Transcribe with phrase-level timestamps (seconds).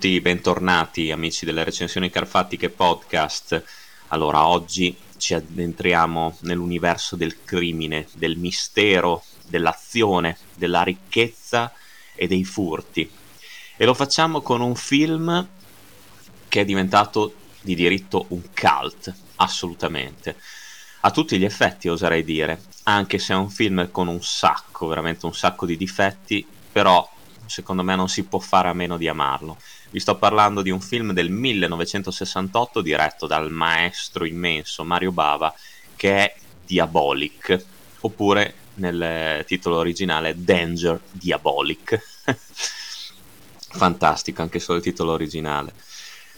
[0.00, 3.62] Benvenuti, bentornati amici delle recensioni carfattiche podcast.
[4.08, 11.70] Allora, oggi ci addentriamo nell'universo del crimine, del mistero, dell'azione, della ricchezza
[12.14, 13.10] e dei furti.
[13.76, 15.46] E lo facciamo con un film
[16.48, 20.34] che è diventato di diritto un cult, assolutamente.
[21.00, 25.26] A tutti gli effetti, oserei dire, anche se è un film con un sacco, veramente
[25.26, 27.06] un sacco di difetti, però
[27.50, 29.58] secondo me non si può fare a meno di amarlo.
[29.90, 35.52] Vi sto parlando di un film del 1968 diretto dal maestro immenso Mario Bava
[35.96, 37.64] che è Diabolic,
[38.00, 42.00] oppure nel titolo originale Danger Diabolic.
[43.72, 45.72] Fantastico anche solo il titolo originale.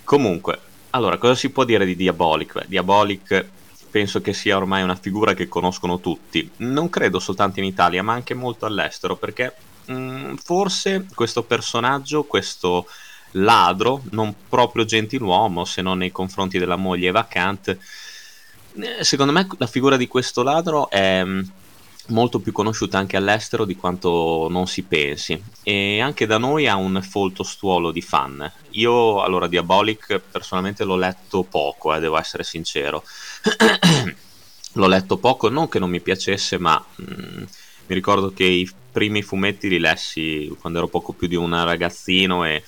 [0.03, 0.59] Comunque,
[0.91, 2.67] allora, cosa si può dire di Diabolic?
[2.67, 3.47] Diabolic
[3.91, 8.15] penso che sia ormai una figura che conoscono tutti, non credo soltanto in Italia, ma
[8.15, 9.55] anche molto all'estero, perché
[9.91, 12.87] Mm, forse questo personaggio, questo
[13.33, 17.79] ladro, non proprio gentiluomo se non nei confronti della moglie vacante,
[18.75, 21.41] eh, secondo me la figura di questo ladro è mm,
[22.09, 26.77] molto più conosciuta anche all'estero di quanto non si pensi e anche da noi ha
[26.77, 28.51] un folto stuolo di fan.
[28.71, 33.05] Io allora Diabolic personalmente l'ho letto poco, eh, devo essere sincero.
[34.75, 37.43] l'ho letto poco, non che non mi piacesse, ma mh, mm,
[37.87, 42.45] mi ricordo che i primi fumetti li lessi quando ero poco più di un ragazzino
[42.45, 42.63] e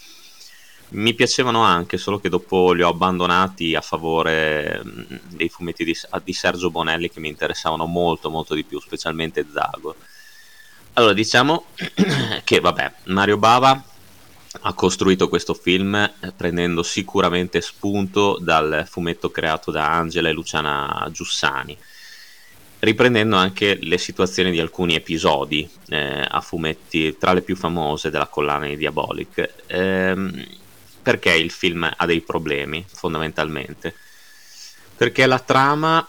[0.90, 5.96] mi piacevano anche, solo che dopo li ho abbandonati a favore mm, dei fumetti di,
[6.22, 9.96] di Sergio Bonelli che mi interessavano molto molto di più, specialmente Zago.
[10.94, 11.67] Allora, diciamo
[12.44, 13.84] che vabbè, Mario Bava
[14.61, 21.08] ha costruito questo film eh, prendendo sicuramente spunto dal fumetto creato da Angela e Luciana
[21.11, 21.77] Giussani
[22.84, 28.27] riprendendo anche le situazioni di alcuni episodi eh, a fumetti, tra le più famose della
[28.27, 29.55] collana di Diabolic.
[29.67, 30.44] Ehm,
[31.05, 33.95] perché il film ha dei problemi, fondamentalmente?
[34.97, 36.09] Perché la trama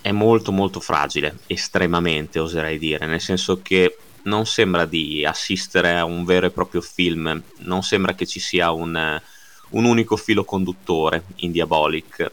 [0.00, 6.04] è molto molto fragile, estremamente oserei dire, nel senso che non sembra di assistere a
[6.04, 9.20] un vero e proprio film, non sembra che ci sia un,
[9.68, 12.30] un unico filo conduttore in Diabolic,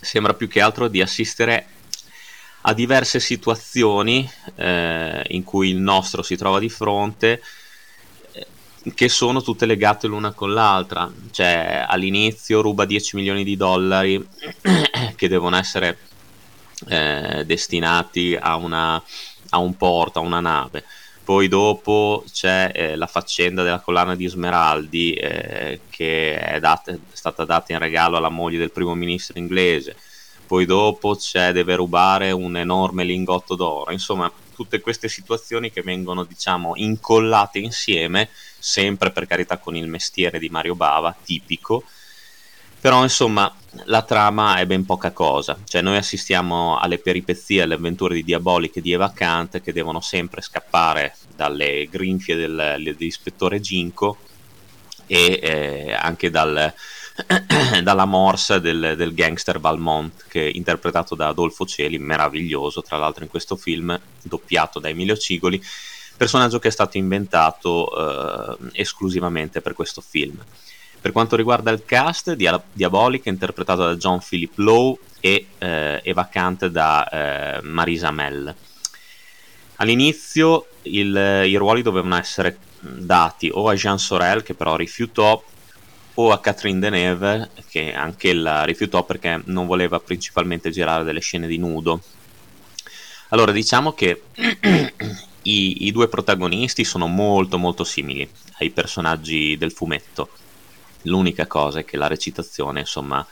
[0.00, 1.66] sembra più che altro di assistere
[2.62, 7.42] a diverse situazioni eh, in cui il nostro si trova di fronte
[8.94, 11.10] che sono tutte legate l'una con l'altra.
[11.30, 14.26] Cioè all'inizio ruba 10 milioni di dollari
[15.16, 15.98] che devono essere
[16.88, 19.02] eh, destinati a, una,
[19.50, 20.84] a, un porto, a una nave.
[21.22, 26.98] Poi dopo c'è eh, la faccenda della collana di Smeraldi eh, che è, data, è
[27.12, 29.94] stata data in regalo alla moglie del primo ministro inglese.
[30.46, 36.24] Poi dopo c'è deve rubare un enorme lingotto d'oro, insomma tutte queste situazioni che vengono
[36.24, 38.28] diciamo incollate insieme,
[38.60, 41.82] sempre per carità con il mestiere di Mario Bava, tipico,
[42.80, 43.52] però insomma
[43.84, 48.76] la trama è ben poca cosa, cioè noi assistiamo alle peripezie, alle avventure di Diabolic
[48.76, 54.16] e di Eva Kant che devono sempre scappare dalle grinfie del, dell'ispettore Ginko
[55.06, 56.72] e eh, anche dal
[57.82, 63.24] dalla morsa del, del, gangster Valmont che è interpretato da Adolfo Celi, meraviglioso tra l'altro
[63.24, 65.62] in questo film, doppiato da Emilio Cigoli,
[66.20, 70.36] personaggio che è stato inventato eh, esclusivamente per questo film.
[71.00, 76.70] Per quanto riguarda il cast, Dia- è interpretato da John Philip Lowe e eh, vacante
[76.70, 78.54] da eh, Marisa Mell.
[79.76, 85.42] All'inizio il, i ruoli dovevano essere dati o a Jean Sorel, che però rifiutò,
[86.12, 91.46] o a Catherine Deneuve che anche la rifiutò perché non voleva principalmente girare delle scene
[91.46, 92.02] di nudo.
[93.30, 94.22] Allora diciamo che
[95.42, 98.28] i, i, due protagonisti sono molto molto simili
[98.58, 100.28] ai personaggi del fumetto.
[101.02, 103.26] L'unica cosa è che la recitazione, insomma,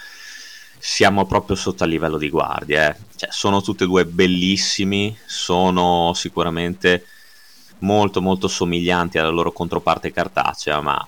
[0.79, 2.91] siamo proprio sotto al livello di guardia.
[2.91, 2.97] Eh.
[3.17, 7.05] Cioè, sono tutti e due bellissimi, sono sicuramente
[7.81, 11.07] molto molto somiglianti alla loro controparte cartacea, ma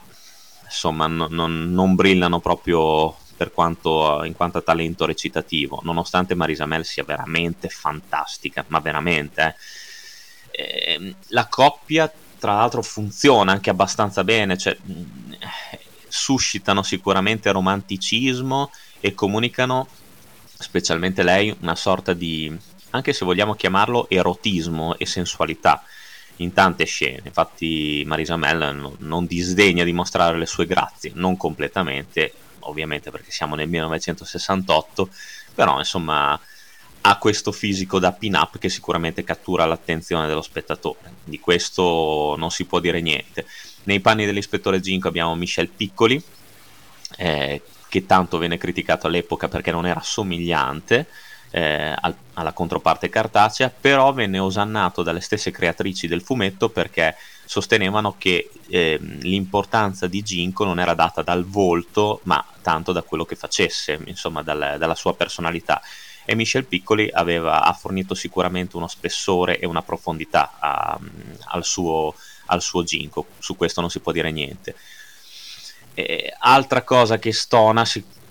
[0.64, 6.66] insomma no, non, non, brillano proprio per quanto, in quanto a talento recitativo, nonostante Marisa
[6.66, 9.42] Mel sia veramente fantastica, ma veramente.
[9.42, 9.54] Eh.
[10.50, 14.76] Eh, la coppia, tra l'altro, funziona anche abbastanza bene, cioè,
[16.08, 18.70] suscitano sicuramente romanticismo
[19.00, 19.88] e comunicano,
[20.58, 22.54] specialmente lei, una sorta di,
[22.90, 25.82] anche se vogliamo chiamarlo, erotismo e sensualità
[26.36, 27.22] in tante scene.
[27.24, 33.30] Infatti, Marisa Mel non, non disdegna di mostrare le sue grazie, non completamente, ovviamente perché
[33.30, 35.08] siamo nel 1968,
[35.54, 36.38] però insomma
[37.02, 41.12] ha questo fisico da pin-up che sicuramente cattura l'attenzione dello spettatore.
[41.24, 43.46] Di questo non si può dire niente.
[43.84, 46.22] Nei panni dell'ispettore Ginko abbiamo Michel Piccoli,
[47.16, 51.06] eh, che tanto venne criticato all'epoca perché non era somigliante
[51.50, 58.14] eh, al, alla controparte cartacea, però venne osannato dalle stesse creatrici del fumetto perché sostenevano
[58.16, 63.34] che eh, l'importanza di Ginko non era data dal volto, ma tanto da quello che
[63.34, 65.82] facesse, insomma dal, dalla sua personalità
[66.24, 70.98] e Michel Piccoli aveva, ha fornito sicuramente uno spessore e una profondità a,
[71.46, 72.14] al, suo,
[72.46, 74.74] al suo Ginko, su questo non si può dire niente.
[75.94, 77.84] E, altra cosa che stona,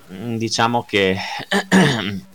[0.07, 1.17] diciamo che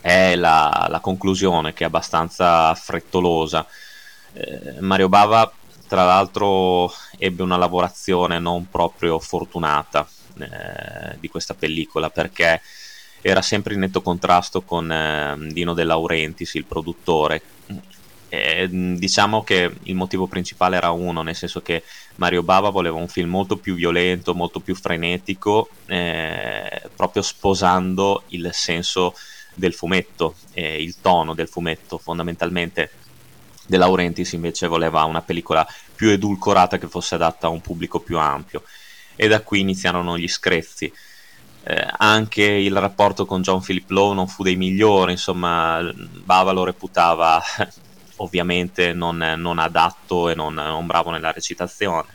[0.00, 3.66] è la, la, conclusione che è abbastanza frettolosa.
[4.32, 5.52] Eh, Mario Bava
[5.90, 10.06] tra l'altro ebbe una lavorazione non proprio fortunata
[10.38, 12.62] eh, di questa pellicola perché
[13.22, 17.42] era sempre in netto contrasto con eh, Dino De Laurentiis, il produttore.
[18.28, 21.82] E, diciamo che il motivo principale era uno, nel senso che
[22.16, 28.50] Mario Bava voleva un film molto più violento, molto più frenetico, eh, proprio sposando il
[28.52, 29.14] senso
[29.54, 32.90] del fumetto, eh, il tono del fumetto fondamentalmente.
[33.66, 38.18] De Laurentiis invece voleva una pellicola più edulcorata che fosse adatta a un pubblico più
[38.18, 38.64] ampio
[39.14, 40.92] e da qui iniziarono gli screzi
[41.62, 46.64] eh, anche il rapporto con John Philip Lowe non fu dei migliori, insomma, Bava lo
[46.64, 47.42] reputava
[48.16, 52.08] ovviamente non, non adatto e non, non, bravo nella recitazione.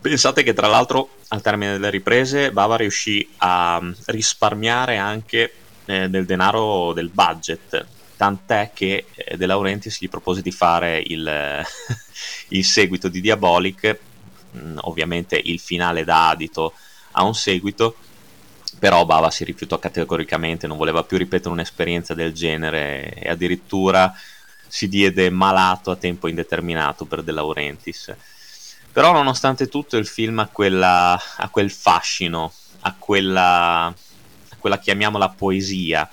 [0.00, 5.54] Pensate che tra l'altro al termine delle riprese Bava riuscì a risparmiare anche
[5.84, 7.86] eh, del denaro del budget,
[8.16, 11.64] tant'è che eh, De Laurentiis gli propose di fare il,
[12.48, 13.98] il seguito di Diabolic,
[14.56, 16.74] mm, ovviamente il finale da adito
[17.12, 17.96] a un seguito,
[18.78, 24.14] però Bava si rifiutò categoricamente, non voleva più ripetere un'esperienza del genere e addirittura
[24.66, 28.14] si diede malato a tempo indeterminato per De Laurentiis.
[28.92, 35.28] Però nonostante tutto il film ha, quella, ha quel fascino, ha quella, a quella chiamiamola
[35.30, 36.08] poesia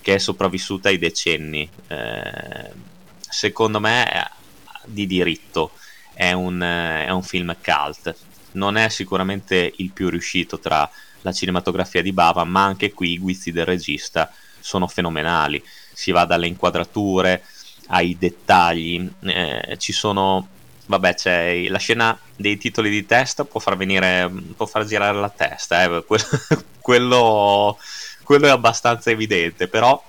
[0.00, 1.68] che è sopravvissuta ai decenni.
[1.88, 2.70] Eh,
[3.20, 4.30] secondo me
[4.84, 5.72] di diritto
[6.12, 8.14] è un, è un film cult.
[8.52, 10.90] Non è sicuramente il più riuscito tra
[11.22, 14.30] la cinematografia di Bava, ma anche qui i guizzi del regista
[14.60, 15.62] sono fenomenali.
[15.92, 17.44] Si va dalle inquadrature
[17.88, 20.48] ai dettagli, eh, ci sono
[20.86, 25.30] vabbè, c'è la scena dei titoli di testa può far venire, può far girare la
[25.30, 26.04] testa, eh.
[26.80, 27.78] quello,
[28.24, 30.02] quello, è abbastanza evidente, però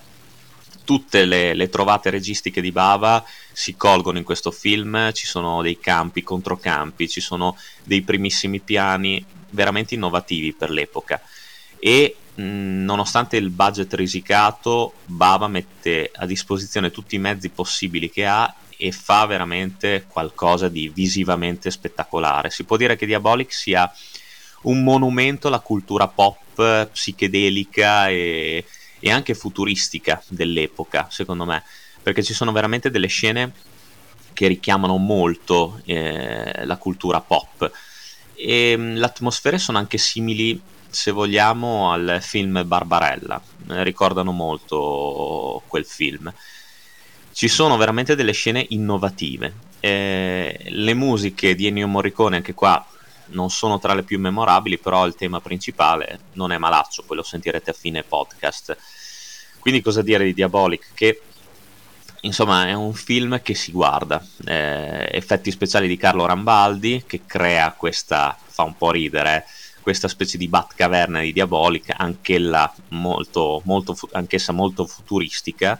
[0.84, 5.80] tutte le, le, trovate registiche di Bava si colgono in questo film, ci sono dei
[5.80, 9.24] campi, controcampi, ci sono dei primissimi piani
[9.54, 11.22] veramente innovativi per l'epoca.
[11.80, 18.54] E nonostante il budget risicato Bava mette a disposizione tutti i mezzi possibili che ha
[18.76, 22.50] e fa veramente qualcosa di visivamente spettacolare.
[22.50, 23.92] Si può dire che Diabolic sia
[24.64, 28.66] un monumento alla cultura pop psichedelica e,
[29.00, 31.64] e anche futuristica dell'epoca, secondo me,
[32.02, 33.54] perché ci sono veramente delle scene
[34.34, 37.72] che richiamano molto eh, la cultura pop
[38.36, 40.60] e ehm, le atmosfere sono anche simili
[40.90, 43.42] se vogliamo al film Barbarella.
[43.70, 46.32] Eh, ricordano molto quel film.
[47.32, 49.72] Ci sono veramente delle scene innovative.
[49.80, 52.86] Eh, le musiche di Ennio Morricone anche qua
[53.28, 57.24] non sono tra le più memorabili però il tema principale non è malaccio poi lo
[57.24, 58.78] sentirete a fine podcast.
[59.60, 61.22] Quindi cosa dire di Diabolic che
[62.24, 64.24] insomma è un film che si guarda.
[64.46, 69.46] Eh, effetti speciali di Carlo Rambaldi che crea questa fa un po' ridere
[69.82, 75.80] questa specie di Batcaverna di Diabolic anch'ella molto, molto anch'essa molto futuristica.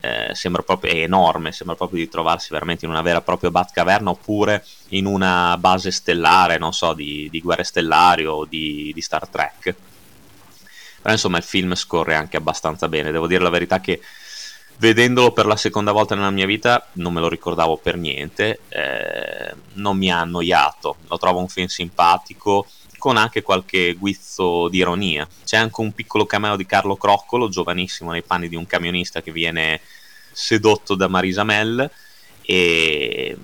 [0.00, 3.52] Eh, sembra proprio è enorme sembra proprio di trovarsi veramente in una vera e propria
[3.52, 9.00] Batcaverna oppure in una base stellare non so di, di guerre stellari o di, di
[9.00, 9.74] Star Trek.
[11.02, 13.10] Però insomma il film scorre anche abbastanza bene.
[13.10, 14.00] Devo dire la verità che
[14.82, 19.54] vedendolo per la seconda volta nella mia vita non me lo ricordavo per niente, eh,
[19.74, 22.66] non mi ha annoiato, lo trovo un film simpatico
[22.98, 25.26] con anche qualche guizzo di ironia.
[25.44, 29.30] C'è anche un piccolo cameo di Carlo Croccolo, giovanissimo nei panni di un camionista che
[29.30, 29.80] viene
[30.32, 31.88] sedotto da Marisa Mell
[32.42, 33.36] e,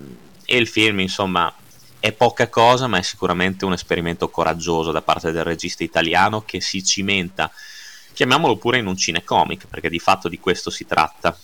[0.44, 1.54] e il film insomma
[2.00, 6.60] è poca cosa ma è sicuramente un esperimento coraggioso da parte del regista italiano che
[6.60, 7.48] si cimenta
[8.18, 11.38] chiamiamolo pure in un cinecomic, perché di fatto di questo si tratta.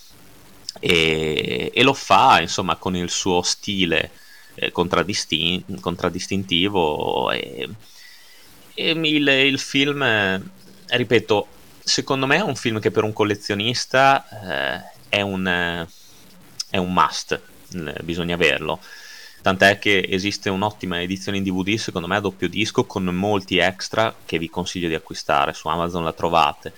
[0.81, 4.11] E, e lo fa, insomma, con il suo stile
[4.55, 7.31] eh, contraddistin- contraddistintivo.
[7.31, 7.69] E,
[8.73, 10.41] e il, il, film, eh,
[10.87, 11.47] ripeto,
[11.81, 15.87] secondo me è un film che per un collezionista eh, è, un,
[16.69, 17.39] è un must,
[18.03, 18.81] bisogna averlo.
[19.45, 24.11] Tant'è che esiste un'ottima edizione in DVD, secondo me a doppio disco, con molti extra
[24.25, 25.53] che vi consiglio di acquistare.
[25.53, 26.73] Su Amazon la trovate.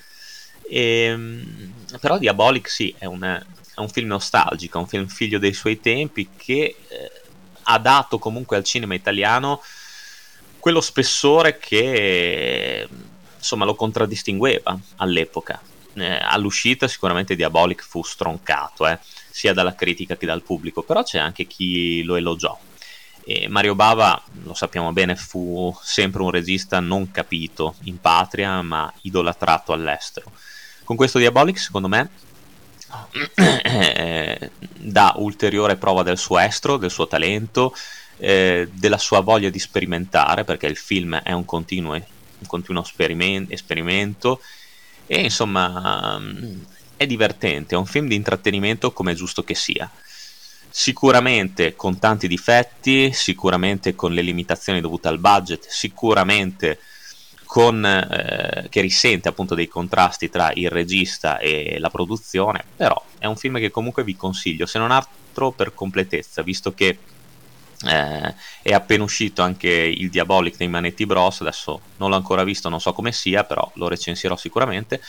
[0.68, 5.38] E, ehm, però Diabolic sì, è un, è un film nostalgico, è un film figlio
[5.38, 7.10] dei suoi tempi che eh,
[7.62, 9.62] ha dato comunque al cinema italiano
[10.58, 12.86] quello spessore che
[13.34, 15.58] insomma lo contraddistingueva all'epoca.
[15.94, 18.98] Eh, all'uscita sicuramente Diabolic fu stroncato, eh,
[19.30, 22.58] sia dalla critica che dal pubblico, però c'è anche chi lo elogiò.
[23.24, 28.90] E Mario Bava, lo sappiamo bene, fu sempre un regista non capito in patria, ma
[29.02, 30.32] idolatrato all'estero.
[30.84, 32.10] Con questo Diabolic, secondo me,
[34.78, 37.74] dà ulteriore prova del suo estro, del suo talento,
[38.16, 42.00] eh, della sua voglia di sperimentare, perché il film è un continuo
[42.38, 44.40] un continuo esperimento, esperimento
[45.06, 46.20] e insomma
[46.98, 49.90] è divertente, è un film di intrattenimento come è giusto che sia.
[50.68, 56.80] Sicuramente con tanti difetti, sicuramente con le limitazioni dovute al budget, sicuramente
[57.46, 63.26] con, eh, che risente appunto dei contrasti tra il regista e la produzione, però è
[63.26, 66.98] un film che comunque vi consiglio, se non altro per completezza, visto che
[67.86, 71.40] eh, è appena uscito anche il Diabolic dei Manetti Bros.
[71.40, 75.00] Adesso non l'ho ancora visto, non so come sia, però lo recensirò sicuramente.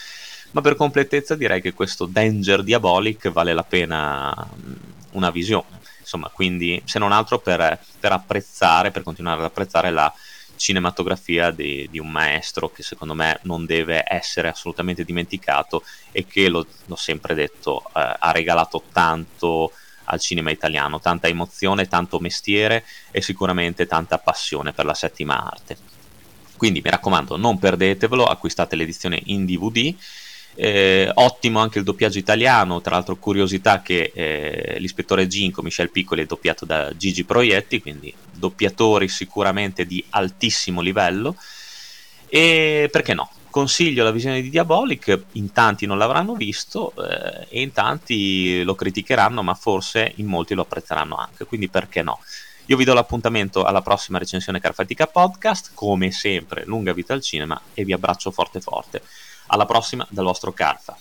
[0.52, 4.74] Ma per completezza direi che questo Danger Diabolic vale la pena mm,
[5.12, 5.80] una visione.
[6.00, 10.12] Insomma, quindi se non altro per, per apprezzare, per continuare ad apprezzare la
[10.56, 16.50] cinematografia di, di, un maestro che secondo me non deve essere assolutamente dimenticato e che,
[16.50, 19.72] lo, l'ho sempre detto, eh, ha regalato tanto
[20.06, 25.78] al cinema italiano, tanta emozione, tanto mestiere e sicuramente tanta passione per la settima arte.
[26.58, 29.96] Quindi mi raccomando, non perdetevelo, acquistate l'edizione in DVD.
[30.56, 36.24] Eh, ottimo anche il doppiaggio italiano, tra l'altro curiosità che eh, l'ispettore Ginco, Michel Piccoli,
[36.24, 41.36] è doppiato da Gigi Proietti, quindi doppiatori sicuramente di altissimo livello.
[42.28, 43.32] E perché no?
[43.50, 48.76] consiglio la visione di Diabolic, in tanti non l'avranno visto eh, e in tanti lo
[48.76, 52.20] criticheranno, ma forse in molti lo apprezzeranno anche, quindi perché no?
[52.68, 57.60] Io vi do l'appuntamento alla prossima recensione Carfatica Podcast, come sempre, lunga vita al cinema
[57.74, 59.02] e vi abbraccio forte forte.
[59.52, 60.96] Alla prossima dal vostro Carfa.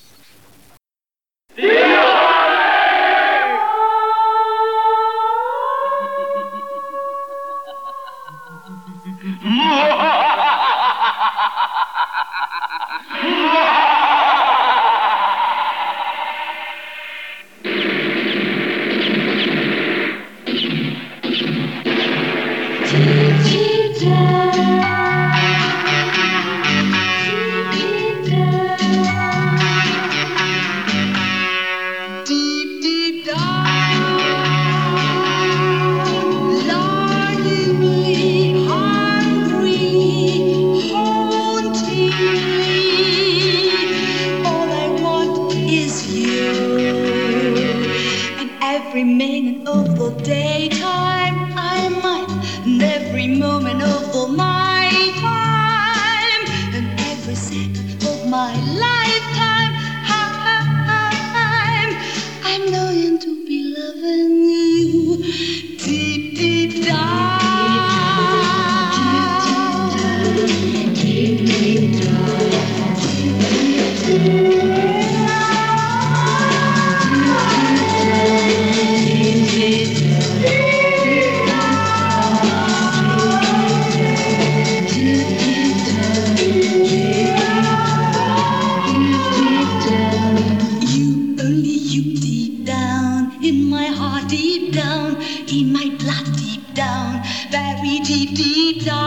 [94.28, 98.98] deep down, in my blood deep down, very deep, deep down.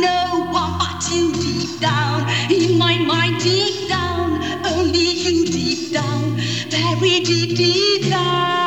[0.00, 6.36] No one but you deep down, in my mind deep down, only you deep down,
[6.70, 8.57] very deep, deep down.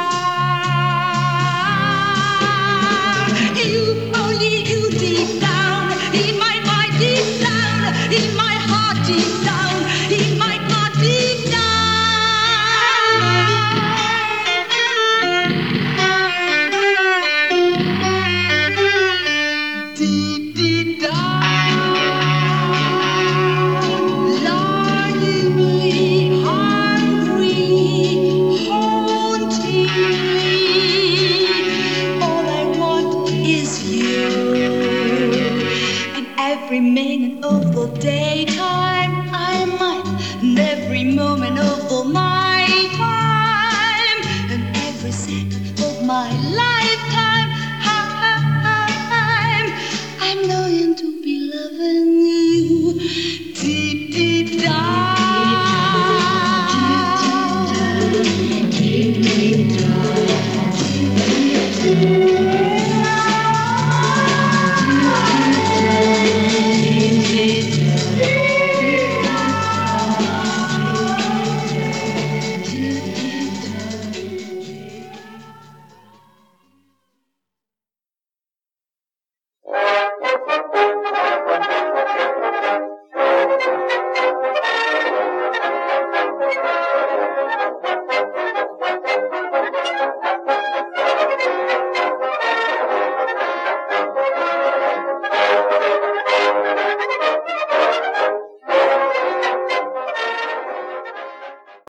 [41.37, 42.40] novo mar.